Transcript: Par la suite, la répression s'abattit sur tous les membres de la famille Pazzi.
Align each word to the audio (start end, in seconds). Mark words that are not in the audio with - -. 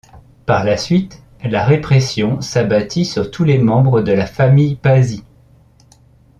Par 0.47 0.63
la 0.63 0.77
suite, 0.77 1.21
la 1.43 1.63
répression 1.63 2.41
s'abattit 2.41 3.05
sur 3.05 3.29
tous 3.29 3.43
les 3.43 3.59
membres 3.59 4.01
de 4.01 4.11
la 4.11 4.25
famille 4.25 4.73
Pazzi. 4.73 5.23